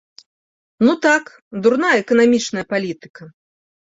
Ну 0.85 0.93
так, 1.05 1.25
дурная 1.65 1.91
эканамічная 2.03 2.63
палітыка. 2.75 3.29